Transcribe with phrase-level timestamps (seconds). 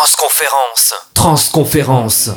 [0.00, 0.94] Transconférence.
[1.12, 2.30] Transconférence.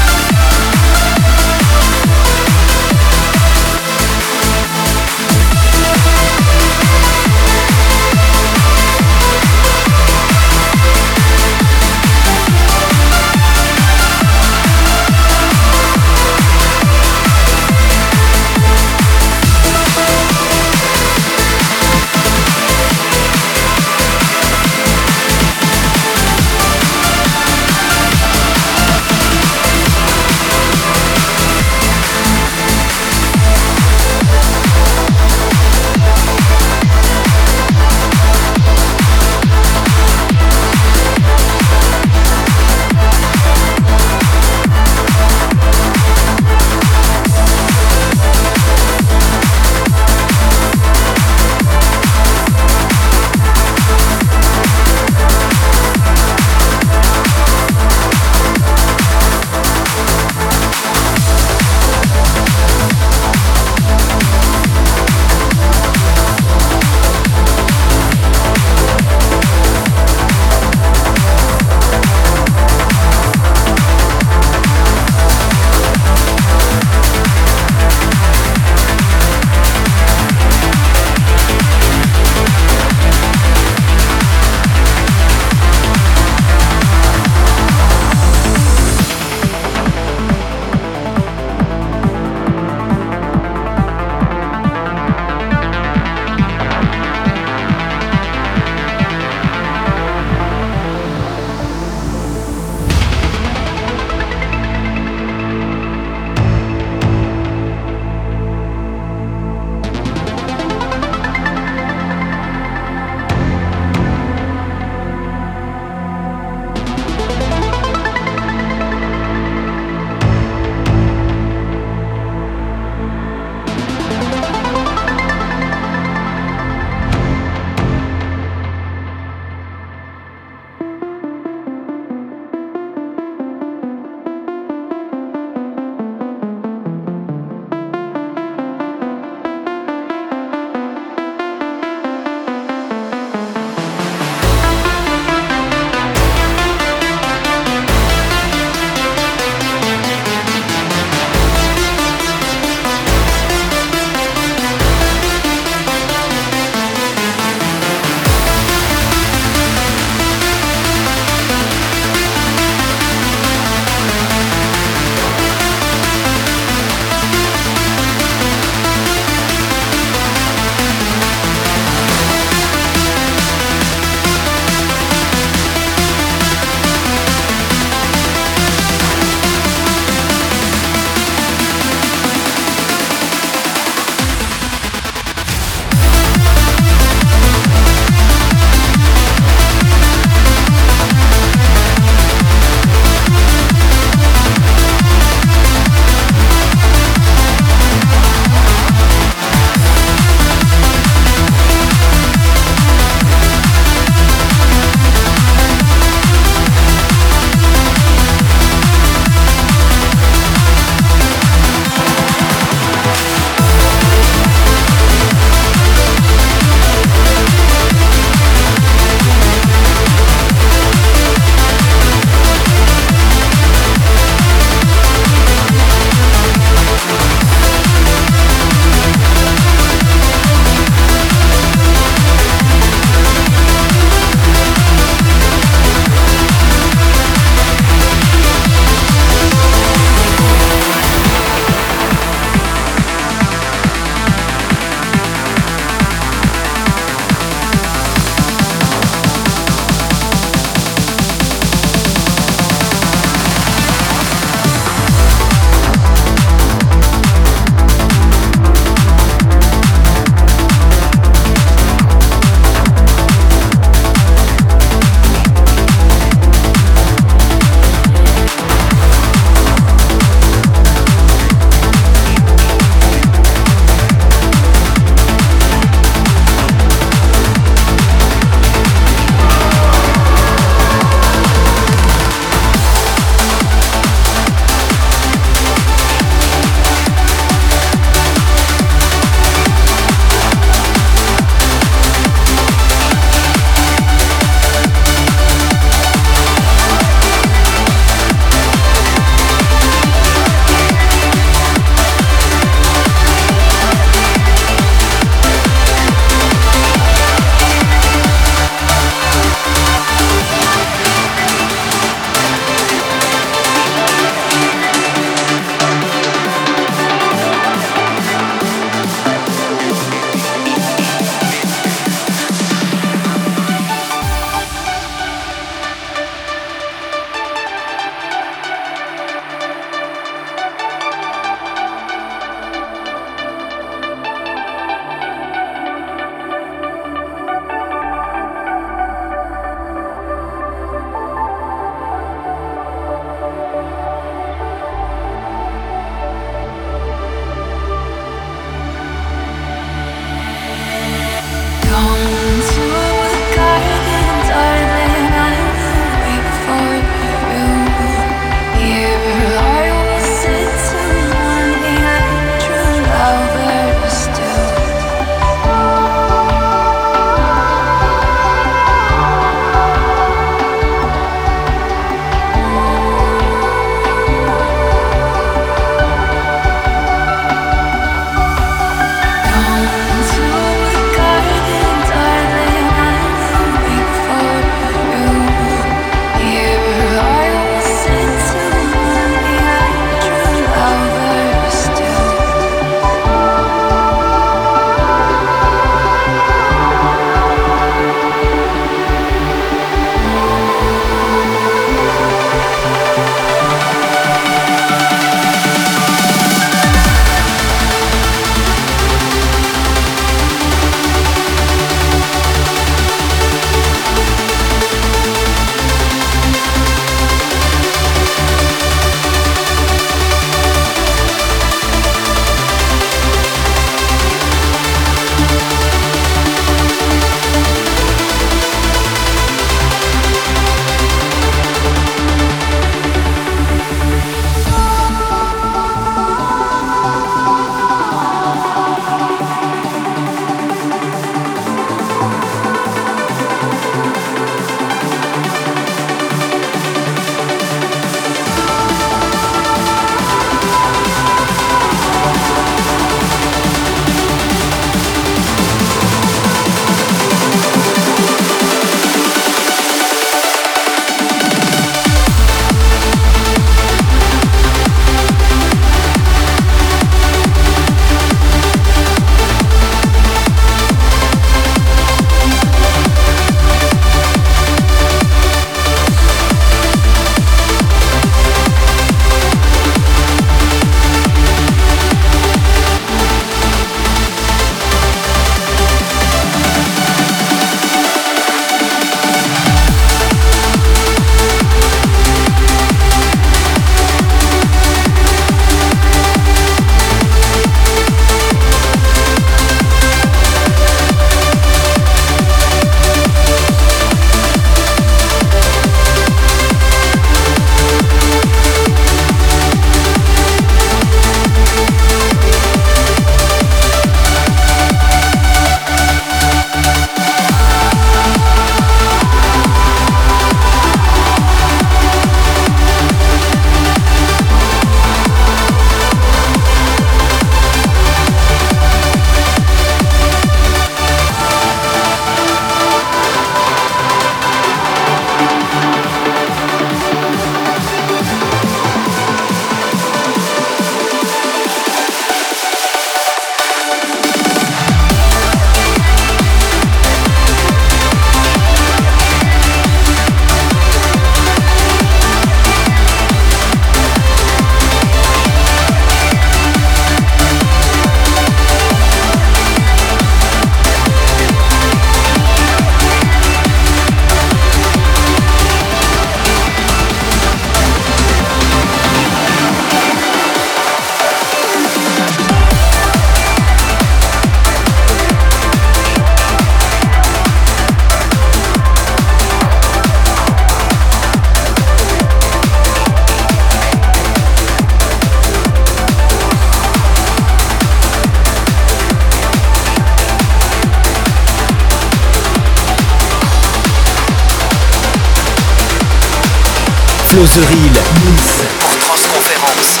[597.41, 597.91] Closeril,
[598.23, 600.00] Nice pour Transconférence.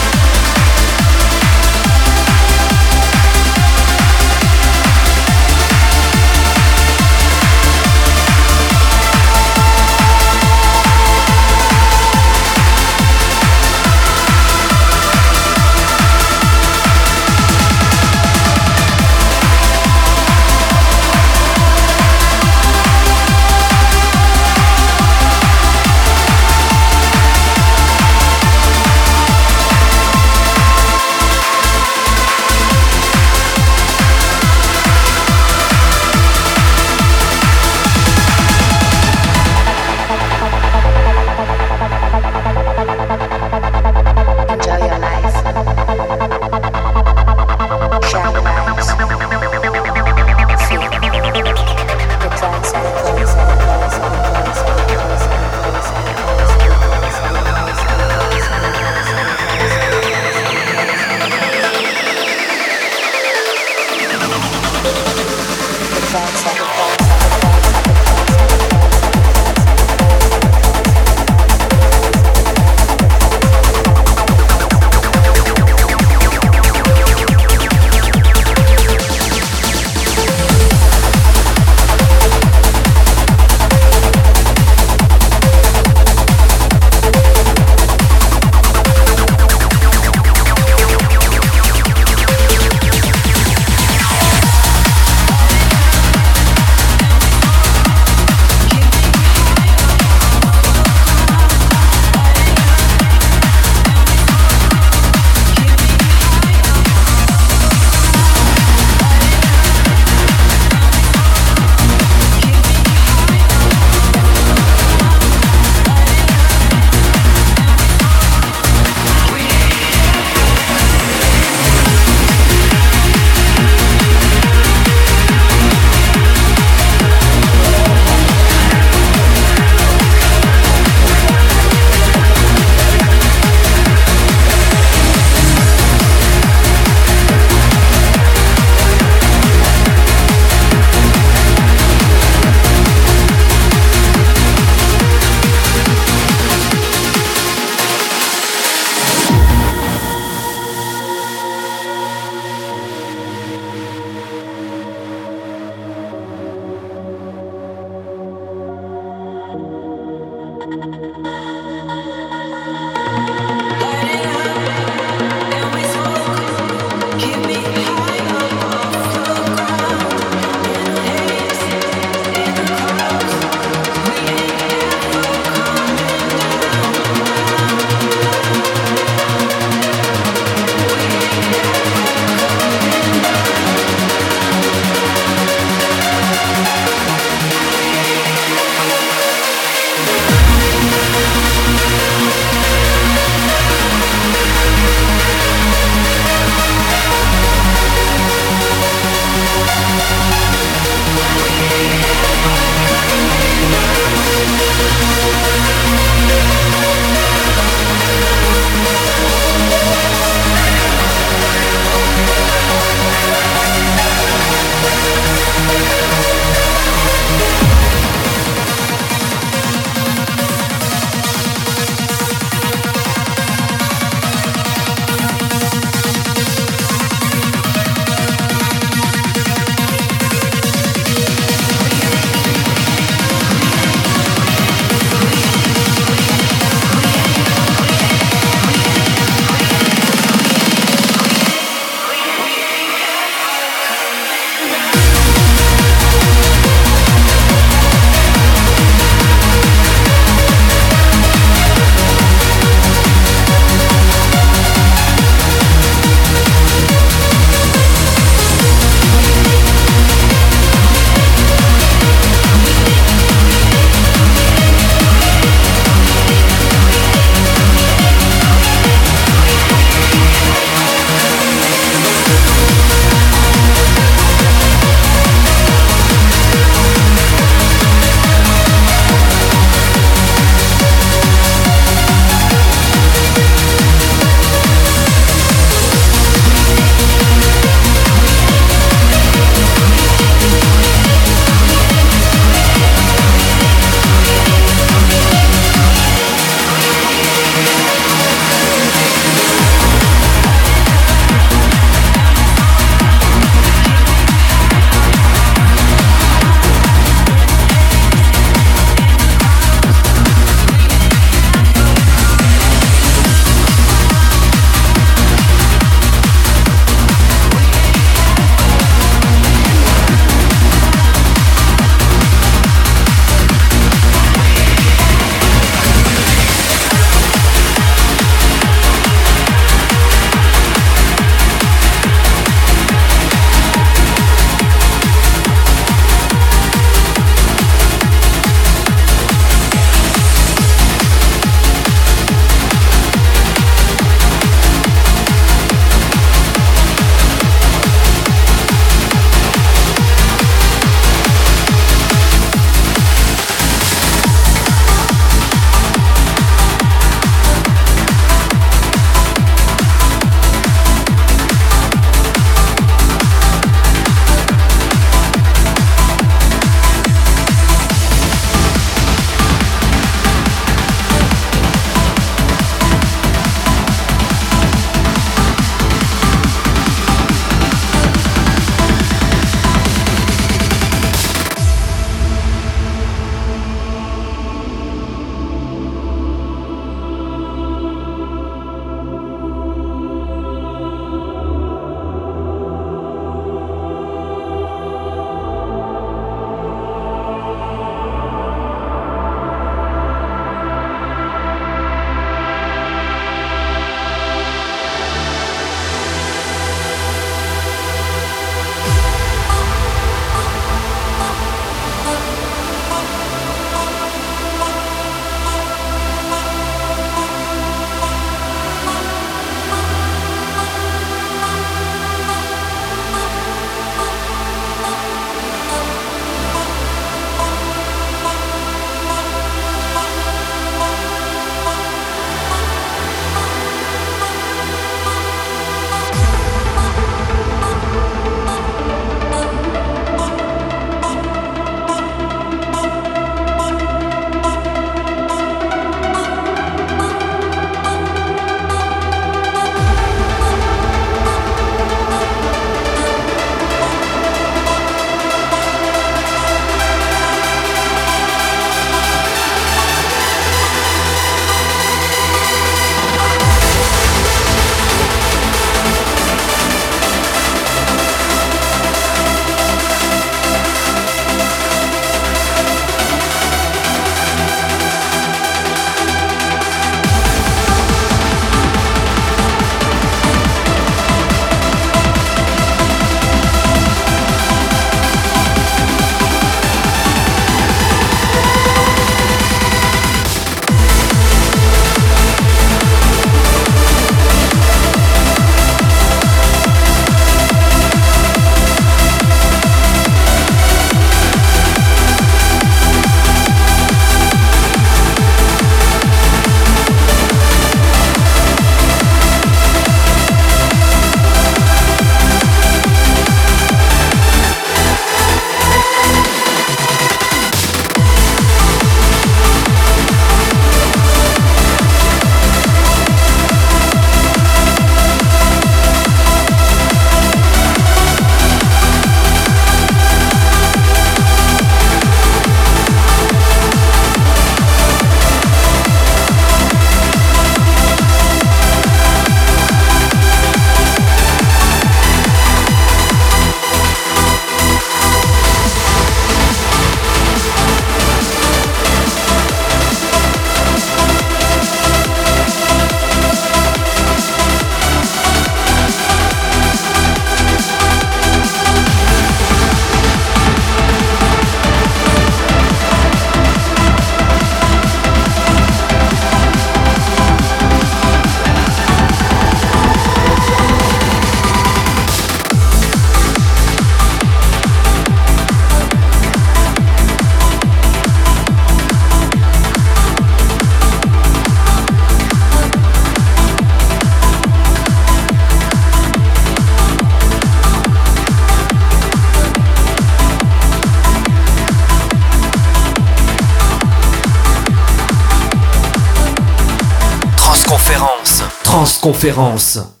[599.21, 600.00] Conférence.